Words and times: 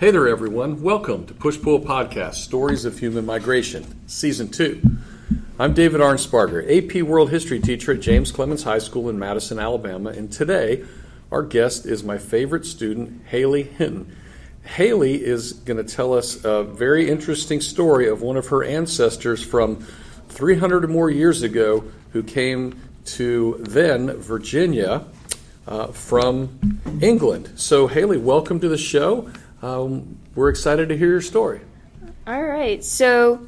Hey 0.00 0.10
there, 0.10 0.28
everyone. 0.28 0.80
Welcome 0.80 1.26
to 1.26 1.34
Push 1.34 1.60
Pull 1.60 1.80
Podcast 1.80 2.36
Stories 2.36 2.86
of 2.86 2.98
Human 3.00 3.26
Migration, 3.26 4.08
Season 4.08 4.48
2. 4.48 4.80
I'm 5.58 5.74
David 5.74 6.00
Arnsparger, 6.00 6.64
AP 6.64 7.02
World 7.02 7.28
History 7.28 7.60
teacher 7.60 7.92
at 7.92 8.00
James 8.00 8.32
Clemens 8.32 8.62
High 8.62 8.78
School 8.78 9.10
in 9.10 9.18
Madison, 9.18 9.58
Alabama, 9.58 10.08
and 10.08 10.32
today 10.32 10.86
our 11.30 11.42
guest 11.42 11.84
is 11.84 12.02
my 12.02 12.16
favorite 12.16 12.64
student, 12.64 13.26
Haley 13.26 13.64
Hinten. 13.64 14.16
Haley 14.64 15.22
is 15.22 15.52
going 15.52 15.76
to 15.76 15.84
tell 15.84 16.14
us 16.14 16.42
a 16.46 16.64
very 16.64 17.10
interesting 17.10 17.60
story 17.60 18.08
of 18.08 18.22
one 18.22 18.38
of 18.38 18.46
her 18.46 18.64
ancestors 18.64 19.44
from 19.44 19.84
300 20.30 20.82
or 20.82 20.88
more 20.88 21.10
years 21.10 21.42
ago 21.42 21.84
who 22.14 22.22
came 22.22 22.74
to 23.04 23.58
then 23.60 24.16
Virginia 24.16 25.04
uh, 25.66 25.88
from 25.88 26.80
England. 27.02 27.50
So, 27.56 27.86
Haley, 27.86 28.16
welcome 28.16 28.60
to 28.60 28.68
the 28.70 28.78
show. 28.78 29.30
Um, 29.62 30.18
we're 30.34 30.48
excited 30.48 30.88
to 30.88 30.96
hear 30.96 31.08
your 31.08 31.20
story. 31.20 31.60
All 32.26 32.42
right. 32.42 32.82
So, 32.82 33.46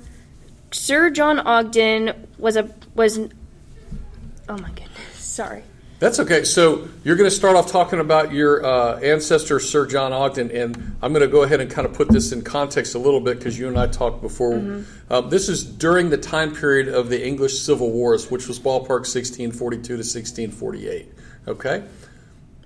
Sir 0.70 1.10
John 1.10 1.38
Ogden 1.38 2.28
was 2.38 2.56
a 2.56 2.70
was. 2.94 3.18
Oh 3.18 4.58
my 4.58 4.68
goodness. 4.68 5.14
Sorry. 5.14 5.64
That's 6.02 6.18
okay. 6.18 6.42
So 6.42 6.88
you're 7.04 7.14
going 7.14 7.30
to 7.30 7.34
start 7.34 7.54
off 7.54 7.70
talking 7.70 8.00
about 8.00 8.32
your 8.32 8.66
uh, 8.66 8.98
ancestor, 8.98 9.60
Sir 9.60 9.86
John 9.86 10.12
Ogden, 10.12 10.50
and 10.50 10.96
I'm 11.00 11.12
going 11.12 11.22
to 11.22 11.28
go 11.28 11.44
ahead 11.44 11.60
and 11.60 11.70
kind 11.70 11.86
of 11.86 11.94
put 11.94 12.08
this 12.08 12.32
in 12.32 12.42
context 12.42 12.96
a 12.96 12.98
little 12.98 13.20
bit 13.20 13.38
because 13.38 13.56
you 13.56 13.68
and 13.68 13.78
I 13.78 13.86
talked 13.86 14.20
before. 14.20 14.54
Mm-hmm. 14.54 14.82
Uh, 15.08 15.20
this 15.20 15.48
is 15.48 15.62
during 15.62 16.10
the 16.10 16.18
time 16.18 16.56
period 16.56 16.88
of 16.88 17.08
the 17.08 17.24
English 17.24 17.56
Civil 17.60 17.92
Wars, 17.92 18.32
which 18.32 18.48
was 18.48 18.58
ballpark 18.58 19.06
1642 19.06 19.82
to 19.82 19.92
1648. 19.98 21.12
Okay, 21.46 21.84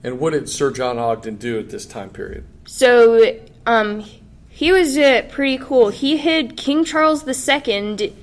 and 0.07 0.19
what 0.19 0.33
did 0.33 0.49
Sir 0.49 0.71
John 0.71 0.99
Ogden 0.99 1.37
do 1.37 1.59
at 1.59 1.69
this 1.69 1.85
time 1.85 2.11
period? 2.11 2.47
So, 2.67 3.39
um, 3.67 4.05
he 4.49 4.73
was 4.73 4.97
uh, 4.97 5.27
pretty 5.29 5.59
cool. 5.59 5.91
He 5.91 6.17
hid 6.17 6.57
King 6.57 6.85
Charles 6.85 7.27
II 7.27 8.15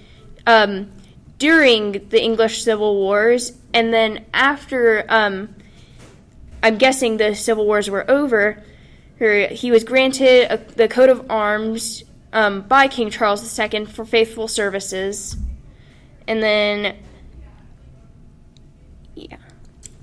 um, 0.48 0.92
during 1.38 2.08
the 2.10 2.24
English 2.24 2.64
Civil 2.64 2.96
Wars 2.96 3.54
and 3.74 3.94
then 3.94 4.26
after, 4.34 5.04
um, 5.10 5.56
I'm 6.62 6.78
guessing 6.78 7.18
the 7.18 7.36
civil 7.36 7.66
wars 7.66 7.90
were 7.90 8.10
over, 8.10 8.64
he 9.18 9.72
was 9.72 9.84
granted 9.84 10.52
a, 10.52 10.58
the 10.58 10.88
coat 10.88 11.10
of 11.10 11.30
arms 11.32 12.04
um, 12.32 12.62
by 12.62 12.88
King 12.88 13.10
Charles 13.10 13.60
II 13.60 13.86
for 13.86 14.06
faithful 14.06 14.48
services, 14.48 15.36
and 16.28 16.42
then. 16.42 16.98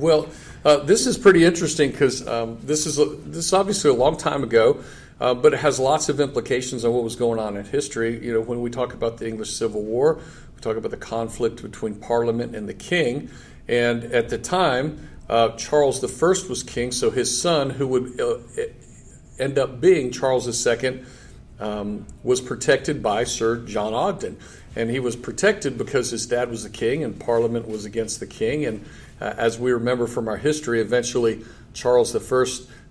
Well, 0.00 0.30
uh, 0.64 0.78
this 0.78 1.06
is 1.06 1.18
pretty 1.18 1.44
interesting 1.44 1.90
because 1.90 2.26
um, 2.26 2.58
this 2.62 2.86
is 2.86 2.98
a, 2.98 3.04
this 3.04 3.44
is 3.44 3.52
obviously 3.52 3.90
a 3.90 3.94
long 3.94 4.16
time 4.16 4.42
ago. 4.42 4.82
Uh, 5.20 5.34
but 5.34 5.52
it 5.52 5.58
has 5.58 5.78
lots 5.78 6.08
of 6.08 6.18
implications 6.18 6.82
on 6.82 6.94
what 6.94 7.04
was 7.04 7.14
going 7.14 7.38
on 7.38 7.58
in 7.58 7.66
history. 7.66 8.18
You 8.24 8.32
know, 8.32 8.40
when 8.40 8.62
we 8.62 8.70
talk 8.70 8.94
about 8.94 9.18
the 9.18 9.28
English 9.28 9.52
Civil 9.52 9.82
War, 9.82 10.14
we 10.56 10.62
talk 10.62 10.78
about 10.78 10.90
the 10.90 10.96
conflict 10.96 11.62
between 11.62 11.96
Parliament 11.96 12.56
and 12.56 12.66
the 12.66 12.72
King. 12.72 13.28
And 13.68 14.04
at 14.04 14.30
the 14.30 14.38
time, 14.38 15.06
uh, 15.28 15.50
Charles 15.50 16.02
I 16.02 16.26
was 16.48 16.62
king, 16.62 16.90
so 16.92 17.10
his 17.10 17.38
son, 17.38 17.68
who 17.68 17.86
would 17.88 18.18
uh, 18.18 18.38
end 19.38 19.58
up 19.58 19.82
being 19.82 20.10
Charles 20.10 20.66
II, 20.66 21.04
um, 21.60 22.06
was 22.22 22.40
protected 22.40 23.02
by 23.02 23.24
Sir 23.24 23.58
John 23.58 23.94
Ogden. 23.94 24.36
And 24.76 24.90
he 24.90 25.00
was 25.00 25.16
protected 25.16 25.76
because 25.76 26.10
his 26.10 26.26
dad 26.26 26.48
was 26.50 26.62
the 26.62 26.70
king 26.70 27.04
and 27.04 27.18
Parliament 27.18 27.68
was 27.68 27.84
against 27.84 28.20
the 28.20 28.26
king. 28.26 28.64
And 28.64 28.84
uh, 29.20 29.34
as 29.36 29.58
we 29.58 29.72
remember 29.72 30.06
from 30.06 30.28
our 30.28 30.36
history, 30.36 30.80
eventually 30.80 31.44
Charles 31.74 32.14
I 32.14 32.44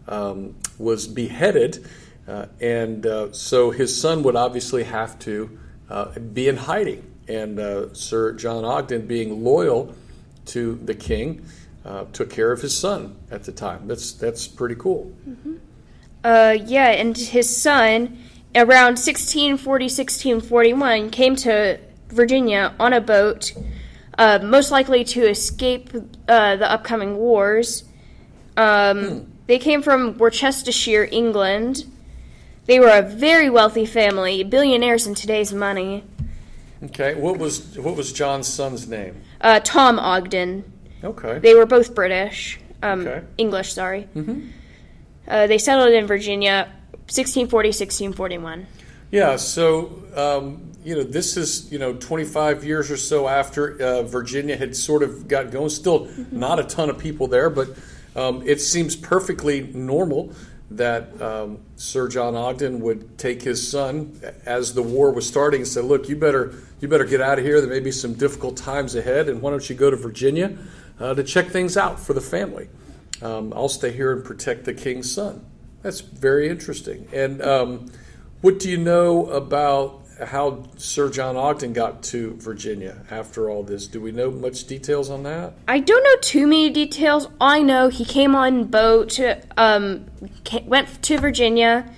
um, 0.08 0.56
was 0.78 1.08
beheaded. 1.08 1.88
Uh, 2.28 2.46
and 2.62 3.06
uh, 3.06 3.34
so 3.34 3.72
his 3.72 4.00
son 4.00 4.24
would 4.24 4.36
obviously 4.36 4.84
have 4.84 5.18
to 5.20 5.60
uh, 5.90 6.20
be 6.20 6.48
in 6.48 6.58
hiding. 6.58 7.06
And 7.28 7.96
Sir 7.96 8.34
John 8.34 8.66
Ogden, 8.66 9.06
being 9.06 9.44
loyal 9.44 9.96
to 10.48 10.76
the 10.84 10.96
king, 10.96 11.46
uh, 11.86 12.06
took 12.12 12.30
care 12.30 12.52
of 12.52 12.62
his 12.62 12.78
son 12.78 13.16
at 13.32 13.44
the 13.44 13.52
time. 13.52 13.88
That's 13.88 14.14
that's 14.14 14.48
pretty 14.48 14.76
cool. 14.76 15.12
Mm-hmm. 15.28 15.56
Uh, 16.24 16.58
yeah, 16.66 16.90
and 16.90 17.18
his 17.18 17.56
son, 17.56 18.18
around 18.56 18.98
1640, 18.98 19.86
1641, 19.86 21.10
came 21.10 21.36
to 21.38 21.80
Virginia 22.10 22.74
on 22.80 22.94
a 22.94 23.02
boat, 23.02 23.54
uh, 24.18 24.40
most 24.42 24.72
likely 24.72 25.04
to 25.04 25.28
escape 25.28 25.90
uh, 26.28 26.56
the 26.56 26.70
upcoming 26.72 27.18
wars. 27.18 27.84
Um, 28.58 29.06
hmm. 29.06 29.20
They 29.48 29.58
came 29.58 29.82
from 29.82 30.18
Worcestershire, 30.18 31.08
England. 31.12 31.86
They 32.66 32.80
were 32.80 32.96
a 32.96 33.02
very 33.02 33.50
wealthy 33.50 33.86
family, 33.86 34.44
billionaires 34.44 35.08
in 35.08 35.16
today's 35.16 35.52
money. 35.52 36.04
Okay, 36.84 37.16
what 37.16 37.38
was 37.40 37.78
what 37.80 37.96
was 37.96 38.14
John's 38.14 38.48
son's 38.48 38.88
name? 38.88 39.22
Uh, 39.42 39.60
Tom 39.60 39.98
Ogden. 39.98 40.72
Okay. 41.04 41.40
They 41.40 41.56
were 41.56 41.66
both 41.66 41.96
British. 41.96 42.60
Um, 42.84 43.08
okay. 43.08 43.26
English, 43.38 43.74
sorry. 43.74 44.08
Mm-hmm. 44.16 44.50
Uh, 45.28 45.48
they 45.48 45.58
settled 45.58 45.94
in 45.94 46.08
Virginia, 46.08 46.72
1640, 47.10 47.70
1641. 47.70 48.68
Yeah. 49.12 49.36
So 49.38 50.04
um, 50.16 50.70
you 50.84 50.96
know, 50.96 51.04
this 51.04 51.38
is 51.38 51.72
you 51.72 51.80
know 51.80 51.94
25 51.94 52.64
years 52.64 52.90
or 52.90 52.98
so 52.98 53.28
after 53.28 53.82
uh, 53.82 54.04
Virginia 54.04 54.56
had 54.56 54.76
sort 54.76 55.04
of 55.04 55.28
got 55.28 55.52
going. 55.52 55.70
Still, 55.70 56.08
mm-hmm. 56.08 56.40
not 56.40 56.60
a 56.60 56.64
ton 56.64 56.90
of 56.90 56.98
people 56.98 57.28
there, 57.28 57.50
but 57.50 57.70
um, 58.16 58.42
it 58.48 58.62
seems 58.62 58.96
perfectly 58.96 59.62
normal 59.74 60.34
that 60.72 61.20
um, 61.22 61.60
Sir 61.76 62.08
John 62.08 62.36
Ogden 62.36 62.80
would 62.82 63.18
take 63.18 63.42
his 63.42 63.68
son 63.70 64.20
as 64.46 64.74
the 64.74 64.84
war 64.84 65.12
was 65.12 65.28
starting 65.28 65.62
and 65.62 65.68
say, 65.68 65.82
"Look, 65.82 66.08
you 66.08 66.16
better 66.16 66.54
you 66.80 66.88
better 66.88 67.06
get 67.06 67.22
out 67.22 67.40
of 67.40 67.46
here. 67.46 67.60
There 67.60 67.70
may 67.70 67.82
be 67.82 67.92
some 67.92 68.14
difficult 68.14 68.56
times 68.56 68.96
ahead, 68.96 69.28
and 69.28 69.42
why 69.42 69.52
don't 69.52 69.70
you 69.70 69.76
go 69.76 69.90
to 69.90 69.98
Virginia 69.98 70.58
uh, 71.00 71.14
to 71.14 71.24
check 71.24 71.48
things 71.48 71.76
out 71.76 72.00
for 72.00 72.14
the 72.14 72.22
family? 72.22 72.70
Um, 73.22 73.52
I'll 73.54 73.70
stay 73.70 73.92
here 73.92 74.14
and 74.14 74.24
protect 74.24 74.66
the 74.66 74.74
king's 74.74 75.12
son." 75.12 75.46
That's 75.82 76.02
very 76.02 76.50
interesting. 76.50 77.08
And 77.14 77.42
um, 77.42 77.92
what 78.42 78.60
do 78.60 78.70
you 78.70 78.78
know 78.78 79.28
about 79.28 80.00
how 80.26 80.64
Sir 80.78 81.10
John 81.10 81.38
Ogden 81.38 81.74
got 81.74 82.04
to 82.04 82.36
Virginia 82.36 82.98
after 83.10 83.50
all 83.50 83.64
this. 83.64 83.88
Do 83.88 84.02
we 84.02 84.12
know 84.12 84.30
much 84.32 84.66
details 84.66 85.10
on 85.10 85.24
that? 85.24 85.54
I 85.68 85.80
don't 85.80 86.04
know 86.04 86.16
too 86.22 86.48
many 86.48 86.70
details. 86.70 87.28
I 87.40 87.62
know 87.62 87.90
he 87.90 88.06
came 88.06 88.36
on 88.36 88.66
boat, 88.66 89.20
um, 89.58 90.06
went 90.66 91.02
to 91.04 91.18
Virginia, 91.18 91.90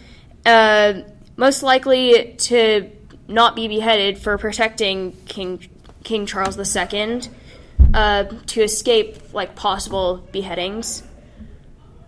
uh, 0.46 1.02
most 1.36 1.64
likely 1.64 2.36
to 2.38 2.90
not 3.28 3.56
be 3.56 3.68
beheaded 3.68 4.18
for 4.18 4.38
protecting 4.38 5.14
King 5.25 5.68
King 6.03 6.25
Charles 6.25 6.58
II, 6.58 7.22
uh, 7.94 8.24
to 8.47 8.62
escape 8.62 9.34
like 9.34 9.56
possible 9.56 10.28
beheadings, 10.31 11.03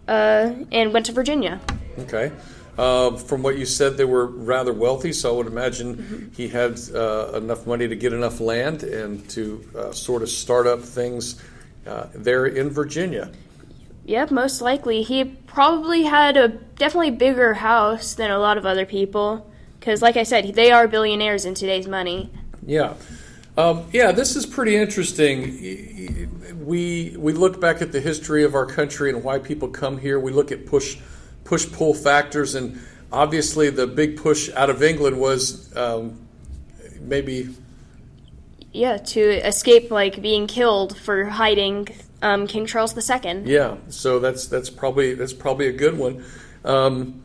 uh, 0.07 0.53
and 0.71 0.93
went 0.93 1.05
to 1.07 1.11
Virginia. 1.11 1.59
Okay. 1.99 2.31
Uh, 2.77 3.15
from 3.17 3.43
what 3.43 3.57
you 3.57 3.65
said, 3.65 3.97
they 3.97 4.05
were 4.05 4.25
rather 4.25 4.73
wealthy, 4.73 5.13
so 5.13 5.33
I 5.33 5.37
would 5.37 5.47
imagine 5.47 5.95
mm-hmm. 5.95 6.31
he 6.35 6.47
had 6.47 6.79
uh, 6.95 7.37
enough 7.37 7.67
money 7.67 7.87
to 7.87 7.95
get 7.95 8.13
enough 8.13 8.39
land 8.39 8.81
and 8.81 9.29
to 9.29 9.69
uh, 9.77 9.91
sort 9.91 10.23
of 10.23 10.29
start 10.29 10.65
up 10.65 10.81
things 10.81 11.39
uh, 11.85 12.07
there 12.15 12.47
in 12.47 12.71
Virginia. 12.71 13.31
Yep, 14.05 14.31
most 14.31 14.59
likely. 14.59 15.03
He 15.03 15.23
probably 15.23 16.03
had 16.03 16.35
a 16.35 16.47
definitely 16.47 17.11
bigger 17.11 17.53
house 17.53 18.15
than 18.15 18.31
a 18.31 18.39
lot 18.39 18.57
of 18.57 18.65
other 18.65 18.87
people, 18.87 19.49
because, 19.79 20.01
like 20.01 20.17
I 20.17 20.23
said, 20.23 20.55
they 20.55 20.71
are 20.71 20.87
billionaires 20.87 21.45
in 21.45 21.53
today's 21.53 21.87
money. 21.87 22.31
Yeah. 22.65 22.95
Um, 23.55 23.85
yeah, 23.91 24.11
this 24.11 24.35
is 24.35 24.45
pretty 24.45 24.75
interesting. 24.75 26.29
We 26.65 27.15
we 27.17 27.33
look 27.33 27.61
back 27.61 27.81
at 27.81 27.91
the 27.91 27.99
history 28.01 28.43
of 28.43 28.55
our 28.55 28.65
country 28.65 29.09
and 29.09 29.23
why 29.23 29.39
people 29.39 29.67
come 29.67 29.97
here. 29.97 30.19
We 30.19 30.31
look 30.31 30.51
at 30.51 30.65
push 30.65 30.97
push 31.43 31.71
pull 31.71 31.93
factors, 31.93 32.55
and 32.55 32.79
obviously 33.11 33.69
the 33.69 33.85
big 33.85 34.17
push 34.17 34.50
out 34.53 34.69
of 34.69 34.81
England 34.81 35.19
was 35.19 35.75
um, 35.75 36.19
maybe. 37.01 37.50
Yeah, 38.71 38.97
to 38.97 39.21
escape 39.21 39.91
like 39.91 40.19
being 40.19 40.47
killed 40.47 40.97
for 40.97 41.25
hiding 41.25 41.89
um, 42.23 42.47
King 42.47 42.65
Charles 42.65 42.97
II. 42.97 43.44
Yeah, 43.45 43.77
so 43.89 44.17
that's 44.17 44.47
that's 44.47 44.71
probably 44.71 45.13
that's 45.13 45.33
probably 45.33 45.67
a 45.67 45.73
good 45.73 45.95
one. 45.95 46.25
Um, 46.65 47.21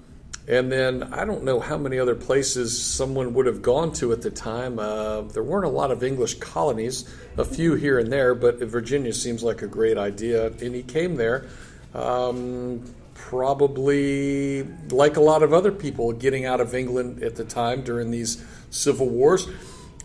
and 0.48 0.72
then 0.72 1.02
I 1.12 1.26
don't 1.26 1.44
know 1.44 1.60
how 1.60 1.76
many 1.76 1.98
other 1.98 2.14
places 2.14 2.80
someone 2.80 3.34
would 3.34 3.44
have 3.44 3.60
gone 3.60 3.92
to 3.94 4.12
at 4.12 4.22
the 4.22 4.30
time. 4.30 4.78
Uh, 4.78 5.20
there 5.22 5.42
weren't 5.42 5.66
a 5.66 5.70
lot 5.70 5.90
of 5.90 6.02
English 6.02 6.34
colonies, 6.36 7.14
a 7.36 7.44
few 7.44 7.74
here 7.74 7.98
and 7.98 8.10
there, 8.10 8.34
but 8.34 8.58
Virginia 8.60 9.12
seems 9.12 9.42
like 9.42 9.60
a 9.60 9.66
great 9.66 9.98
idea. 9.98 10.46
And 10.46 10.74
he 10.74 10.82
came 10.82 11.16
there 11.16 11.46
um, 11.94 12.82
probably 13.12 14.62
like 14.90 15.18
a 15.18 15.20
lot 15.20 15.42
of 15.42 15.52
other 15.52 15.70
people 15.70 16.12
getting 16.12 16.46
out 16.46 16.62
of 16.62 16.74
England 16.74 17.22
at 17.22 17.36
the 17.36 17.44
time 17.44 17.82
during 17.82 18.10
these 18.10 18.42
civil 18.70 19.08
wars. 19.08 19.48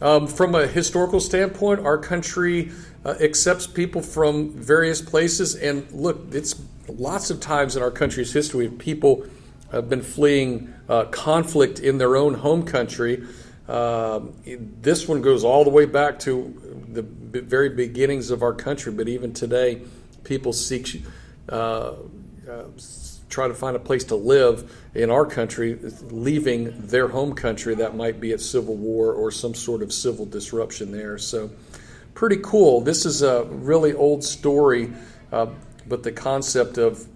Um, 0.02 0.28
from 0.28 0.56
a 0.56 0.68
historical 0.68 1.22
standpoint, 1.22 1.80
our 1.86 1.98
country 1.98 2.72
uh, 3.06 3.16
accepts 3.22 3.66
people 3.66 4.02
from 4.02 4.52
various 4.52 5.02
places. 5.02 5.56
And 5.56 5.90
look, 5.94 6.28
it's 6.34 6.62
lots 6.90 7.30
of 7.30 7.40
times 7.40 7.78
in 7.78 7.82
our 7.82 7.92
country's 7.92 8.34
history, 8.34 8.68
people 8.68 9.26
have 9.74 9.90
been 9.90 10.02
fleeing 10.02 10.74
uh, 10.88 11.06
conflict 11.06 11.80
in 11.80 11.98
their 11.98 12.16
own 12.16 12.36
home 12.36 12.64
country. 12.64 13.24
Um, 13.68 14.34
this 14.46 15.08
one 15.08 15.22
goes 15.22 15.44
all 15.44 15.64
the 15.64 15.70
way 15.70 15.86
back 15.86 16.20
to 16.20 16.86
the 16.90 17.02
very 17.02 17.70
beginnings 17.70 18.30
of 18.30 18.44
our 18.44 18.54
country, 18.54 18.92
but 18.92 19.08
even 19.08 19.34
today, 19.34 19.82
people 20.24 20.54
seek, 20.54 21.04
uh, 21.50 21.94
uh, 22.50 22.64
try 23.30 23.48
to 23.48 23.54
find 23.54 23.76
a 23.76 23.80
place 23.80 24.04
to 24.06 24.16
live 24.16 24.72
in 24.94 25.10
our 25.10 25.26
country, 25.26 25.80
leaving 26.12 26.88
their 26.88 27.08
home 27.08 27.34
country 27.34 27.74
that 27.76 27.96
might 27.96 28.20
be 28.20 28.32
at 28.32 28.42
civil 28.42 28.76
war 28.76 29.14
or 29.14 29.32
some 29.32 29.56
sort 29.56 29.82
of 29.82 29.92
civil 29.92 30.26
disruption 30.26 30.92
there. 30.92 31.18
So, 31.18 31.50
pretty 32.14 32.38
cool. 32.44 32.82
This 32.82 33.06
is 33.06 33.24
a 33.24 33.46
really 33.46 33.94
old 33.94 34.24
story, 34.24 34.94
uh, 35.32 35.48
but 35.88 36.04
the 36.04 36.12
concept 36.12 36.78
of 36.78 37.08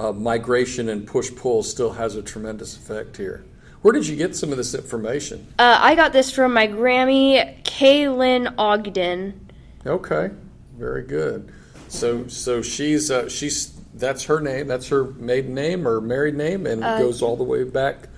uh, 0.00 0.12
migration 0.12 0.88
and 0.88 1.06
push 1.06 1.30
pull 1.36 1.62
still 1.62 1.92
has 1.92 2.16
a 2.16 2.22
tremendous 2.22 2.76
effect 2.76 3.16
here. 3.18 3.44
Where 3.82 3.92
did 3.92 4.06
you 4.06 4.16
get 4.16 4.34
some 4.34 4.50
of 4.50 4.56
this 4.56 4.74
information? 4.74 5.46
Uh, 5.58 5.76
I 5.80 5.94
got 5.94 6.12
this 6.12 6.30
from 6.30 6.52
my 6.54 6.66
Grammy, 6.68 7.62
Kaylin 7.62 8.54
Ogden. 8.58 9.50
Okay, 9.86 10.30
very 10.76 11.02
good. 11.04 11.52
So, 11.88 12.26
so 12.28 12.62
she's 12.62 13.10
uh, 13.10 13.28
she's 13.28 13.72
that's 13.94 14.24
her 14.24 14.40
name. 14.40 14.66
That's 14.68 14.88
her 14.88 15.04
maiden 15.04 15.54
name 15.54 15.86
or 15.86 16.00
married 16.00 16.34
name, 16.34 16.66
and 16.66 16.82
Uh, 16.82 16.98
goes 16.98 17.20
all 17.22 17.36
the 17.36 17.44
way 17.44 17.64
back. 17.64 18.08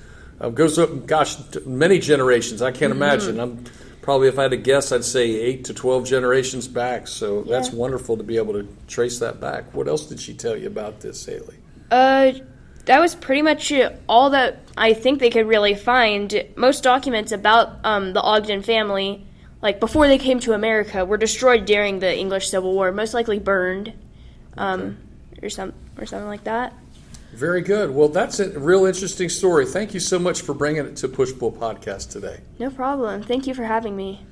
Uh, 0.41 0.51
goes 0.51 0.79
up, 0.79 1.07
gosh, 1.07 1.37
many 1.67 1.99
generations. 1.99 2.63
I 2.63 2.71
Mm-hmm. 2.71 2.79
can't 2.79 2.93
imagine. 2.93 3.41
I'm 3.41 3.65
probably, 4.03 4.29
if 4.29 4.39
I 4.39 4.43
had 4.43 4.51
to 4.51 4.57
guess, 4.57 4.91
I'd 4.93 5.05
say 5.05 5.31
eight 5.31 5.65
to 5.67 5.75
twelve 5.75 6.05
generations 6.07 6.67
back. 6.69 7.07
So 7.09 7.43
that's 7.43 7.71
wonderful 7.73 8.17
to 8.17 8.23
be 8.25 8.37
able 8.37 8.53
to 8.55 8.69
trace 8.89 9.19
that 9.21 9.41
back. 9.41 9.73
What 9.75 9.87
else 9.89 10.07
did 10.07 10.21
she 10.21 10.35
tell 10.35 10.57
you 10.57 10.67
about 10.67 11.01
this, 11.01 11.25
Haley? 11.25 11.57
Uh, 11.93 12.33
that 12.87 13.01
was 13.01 13.15
pretty 13.15 13.43
much 13.43 13.71
all 14.09 14.31
that 14.31 14.61
I 14.79 14.95
think 14.95 15.21
they 15.21 15.29
could 15.29 15.47
really 15.47 15.75
find. 15.75 16.43
Most 16.57 16.83
documents 16.83 17.33
about 17.33 17.85
um, 17.85 18.15
the 18.15 18.23
Ogden 18.23 18.63
family, 18.63 19.27
like 19.61 19.79
before 19.79 20.09
they 20.09 20.17
came 20.17 20.41
to 20.41 20.55
America, 20.55 21.05
were 21.05 21.19
destroyed 21.19 21.67
during 21.67 21.99
the 21.99 22.17
English 22.17 22.49
Civil 22.49 22.73
War, 22.73 22.93
most 22.93 23.13
likely 23.13 23.39
burned, 23.39 23.93
um, 24.57 24.97
or 25.43 25.51
some 25.51 25.75
or 25.99 26.07
something 26.07 26.29
like 26.29 26.45
that. 26.45 26.73
Very 27.35 27.61
good. 27.61 27.91
Well, 27.91 28.09
that's 28.09 28.41
a 28.41 28.59
real 28.59 28.87
interesting 28.87 29.29
story. 29.29 29.67
Thank 29.67 29.93
you 29.93 30.01
so 30.01 30.19
much 30.19 30.41
for 30.41 30.55
bringing 30.55 30.87
it 30.87 30.97
to 30.97 31.09
Push 31.09 31.33
Pull 31.39 31.53
Podcast 31.53 32.11
today. 32.11 32.41
No 32.59 32.71
problem. 32.71 33.23
Thank 33.23 33.47
you 33.47 33.55
for 33.55 33.65
having 33.65 33.97
me. 33.97 34.25